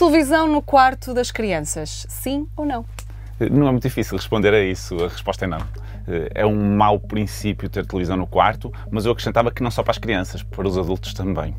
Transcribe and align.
Televisão 0.00 0.48
no 0.48 0.62
quarto 0.62 1.12
das 1.12 1.30
crianças, 1.30 2.06
sim 2.08 2.48
ou 2.56 2.64
não? 2.64 2.86
Não 3.38 3.68
é 3.68 3.70
muito 3.70 3.82
difícil 3.82 4.16
responder 4.16 4.54
a 4.54 4.64
isso. 4.64 4.96
A 5.04 5.08
resposta 5.08 5.44
é 5.44 5.48
não. 5.48 5.60
É 6.34 6.46
um 6.46 6.74
mau 6.74 6.98
princípio 6.98 7.68
ter 7.68 7.84
televisão 7.84 8.16
no 8.16 8.26
quarto, 8.26 8.72
mas 8.90 9.04
eu 9.04 9.12
acrescentava 9.12 9.50
que 9.50 9.62
não 9.62 9.70
só 9.70 9.82
para 9.82 9.90
as 9.90 9.98
crianças, 9.98 10.42
para 10.42 10.66
os 10.66 10.78
adultos 10.78 11.12
também. 11.12 11.54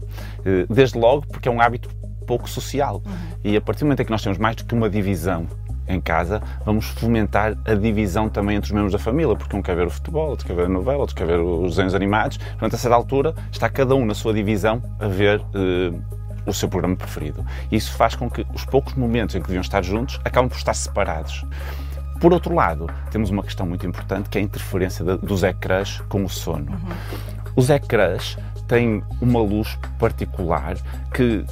Desde 0.67 0.97
logo 0.97 1.27
porque 1.27 1.47
é 1.47 1.51
um 1.51 1.61
hábito 1.61 1.87
pouco 2.25 2.49
social. 2.49 3.03
Uhum. 3.05 3.11
E 3.43 3.55
a 3.55 3.61
partir 3.61 3.81
do 3.81 3.85
momento 3.85 3.99
em 4.01 4.05
que 4.05 4.11
nós 4.11 4.23
temos 4.23 4.39
mais 4.39 4.55
do 4.55 4.65
que 4.65 4.73
uma 4.73 4.89
divisão 4.89 5.45
em 5.87 6.01
casa, 6.01 6.41
vamos 6.65 6.87
fomentar 6.87 7.55
a 7.63 7.75
divisão 7.75 8.27
também 8.27 8.55
entre 8.55 8.69
os 8.69 8.71
membros 8.71 8.93
da 8.93 8.99
família, 8.99 9.35
porque 9.35 9.55
um 9.55 9.61
quer 9.61 9.75
ver 9.75 9.85
o 9.85 9.91
futebol, 9.91 10.29
outro 10.29 10.47
quer 10.47 10.55
ver 10.55 10.65
a 10.65 10.69
novela, 10.69 11.01
outro 11.01 11.15
quer 11.15 11.27
ver 11.27 11.39
os 11.39 11.75
desenhos 11.75 11.93
animados. 11.93 12.37
Portanto, 12.37 12.73
a 12.73 12.77
certa 12.79 12.95
altura, 12.95 13.35
está 13.51 13.69
cada 13.69 13.93
um 13.93 14.03
na 14.03 14.15
sua 14.15 14.33
divisão 14.33 14.81
a 14.99 15.07
ver 15.07 15.39
uh, 15.39 16.20
o 16.45 16.53
seu 16.53 16.69
programa 16.69 16.95
preferido. 16.95 17.45
Isso 17.71 17.93
faz 17.93 18.15
com 18.15 18.29
que 18.29 18.45
os 18.53 18.65
poucos 18.65 18.93
momentos 18.93 19.35
em 19.35 19.41
que 19.41 19.47
deviam 19.47 19.61
estar 19.61 19.83
juntos 19.83 20.19
acabem 20.23 20.49
por 20.49 20.57
estar 20.57 20.73
separados. 20.73 21.45
Por 22.19 22.33
outro 22.33 22.53
lado, 22.53 22.87
temos 23.09 23.29
uma 23.29 23.41
questão 23.41 23.65
muito 23.65 23.85
importante 23.85 24.29
que 24.29 24.37
é 24.37 24.41
a 24.41 24.43
interferência 24.43 25.03
de, 25.03 25.17
dos 25.17 25.43
ecrãs 25.43 26.01
com 26.07 26.23
o 26.23 26.29
sono. 26.29 26.71
Uhum. 26.71 27.21
Os 27.55 27.69
ecrãs 27.69 28.37
têm 28.67 29.03
uma 29.19 29.41
luz 29.41 29.77
particular 29.97 30.77
que 31.13 31.43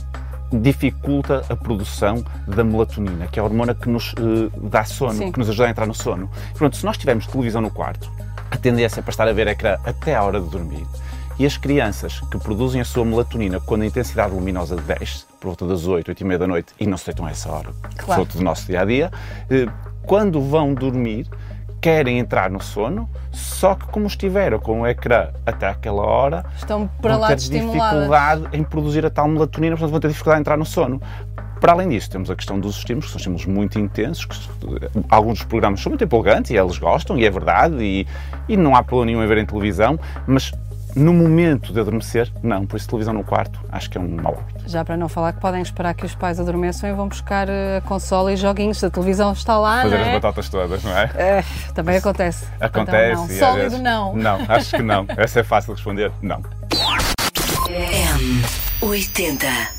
dificulta 0.52 1.44
a 1.50 1.56
produção 1.56 2.24
da 2.48 2.64
melatonina, 2.64 3.28
que 3.28 3.40
é 3.40 3.42
a 3.42 3.46
hormona 3.46 3.76
que 3.76 3.90
nos 3.90 4.14
uh, 4.14 4.52
dá 4.70 4.84
sono, 4.84 5.14
Sim. 5.14 5.32
que 5.32 5.40
nos 5.40 5.50
ajuda 5.50 5.68
a 5.68 5.72
entrar 5.72 5.86
no 5.86 5.94
sono. 5.94 6.30
Pronto, 6.56 6.76
se 6.76 6.86
nós 6.86 6.98
tivermos 6.98 7.28
televisão 7.28 7.62
no 7.62 7.70
quarto, 7.70 8.12
a 8.50 8.58
tendência 8.58 9.00
é 9.00 9.04
para 9.04 9.12
estar 9.12 9.28
a 9.28 9.34
ver 9.34 9.48
ecrã 9.48 9.78
até 9.84 10.16
a 10.16 10.24
hora 10.24 10.40
de 10.40 10.50
dormir. 10.50 10.86
E 11.40 11.46
as 11.46 11.56
crianças 11.56 12.20
que 12.30 12.38
produzem 12.38 12.82
a 12.82 12.86
sua 12.86 13.06
melatonina 13.06 13.62
quando 13.62 13.84
a 13.84 13.86
intensidade 13.86 14.34
luminosa 14.34 14.76
desce, 14.76 15.24
por 15.40 15.48
volta 15.48 15.66
das 15.66 15.88
8, 15.88 16.10
8 16.10 16.20
e 16.20 16.24
meia 16.26 16.38
da 16.38 16.46
noite, 16.46 16.74
e 16.78 16.86
não 16.86 16.98
se 16.98 17.06
deitam 17.06 17.26
a 17.26 17.32
essa 17.32 17.50
hora, 17.50 17.70
claro. 17.98 18.26
do 18.26 18.44
nosso 18.44 18.66
dia 18.68 18.82
a 18.82 18.86
dia, 18.86 19.10
eh, 19.50 19.66
quando 20.06 20.42
vão 20.42 20.74
dormir, 20.74 21.28
querem 21.80 22.20
entrar 22.20 22.50
no 22.50 22.62
sono, 22.62 23.10
só 23.32 23.74
que 23.74 23.86
como 23.88 24.06
estiveram 24.06 24.60
com 24.60 24.82
o 24.82 24.88
ecrã 24.88 25.30
até 25.46 25.70
aquela 25.70 26.04
hora, 26.04 26.46
estão 26.58 26.90
para 27.02 27.16
lá 27.16 27.30
ter 27.30 27.38
dificuldade 27.38 28.50
em 28.52 28.62
produzir 28.62 29.06
a 29.06 29.10
tal 29.10 29.30
melatonina, 29.30 29.78
portanto 29.78 29.92
vão 29.92 30.00
ter 30.02 30.10
dificuldade 30.10 30.40
em 30.40 30.42
entrar 30.42 30.58
no 30.58 30.66
sono. 30.66 31.02
Para 31.62 31.72
além 31.74 31.88
disso, 31.90 32.10
temos 32.10 32.30
a 32.30 32.36
questão 32.36 32.60
dos 32.60 32.78
estímulos, 32.78 33.06
que 33.06 33.12
são 33.12 33.18
estímulos 33.18 33.46
muito 33.46 33.80
intensos, 33.80 34.26
que 34.26 34.38
alguns 35.10 35.40
dos 35.40 35.48
programas 35.48 35.82
são 35.82 35.90
muito 35.90 36.04
empolgantes 36.04 36.52
e 36.52 36.58
eles 36.58 36.78
gostam, 36.78 37.18
e 37.18 37.26
é 37.26 37.30
verdade, 37.30 37.76
e, 37.82 38.08
e 38.48 38.58
não 38.58 38.76
há 38.76 38.84
problema 38.84 39.06
nenhum 39.12 39.24
em 39.24 39.28
ver 39.28 39.38
em 39.38 39.46
televisão, 39.46 39.98
mas 40.26 40.54
no 41.00 41.14
momento 41.14 41.72
de 41.72 41.80
adormecer, 41.80 42.32
não. 42.44 42.66
Por 42.66 42.78
isso, 42.78 42.88
televisão 42.88 43.14
no 43.14 43.24
quarto, 43.24 43.60
acho 43.72 43.90
que 43.90 43.98
é 43.98 44.02
um 44.02 44.08
mau 44.22 44.34
hábito. 44.34 44.70
Já 44.70 44.84
para 44.84 44.98
não 44.98 45.08
falar 45.10 45.34
que 45.34 45.40
podem 45.40 45.62
esperar 45.62 45.94
que 45.94 46.06
os 46.06 46.14
pais 46.14 46.40
adormeçam 46.40 46.90
e 46.90 46.94
vão 46.94 47.08
buscar 47.08 47.48
eh, 47.50 47.78
a 47.78 47.82
consola 47.82 48.34
e 48.34 48.38
joguinhos. 48.38 48.84
A 48.84 48.90
televisão 48.90 49.32
está 49.32 49.58
lá, 49.58 49.82
Fazer 49.84 49.96
é? 49.96 50.02
as 50.02 50.14
batatas 50.14 50.50
todas, 50.50 50.84
não 50.84 50.98
é? 50.98 51.12
é 51.16 51.44
também 51.74 51.98
acontece. 51.98 52.46
Acontece. 52.60 53.12
Então, 53.14 53.28
não. 53.28 53.38
Sólido, 53.40 53.70
vezes... 53.70 53.80
não. 53.80 54.16
Não, 54.16 54.40
acho 54.48 54.76
que 54.76 54.84
não. 54.84 55.06
Essa 55.18 55.40
é 55.40 55.44
fácil 55.44 55.74
de 55.74 55.80
responder. 55.80 56.12
Não. 56.22 56.42
M80 58.82 59.79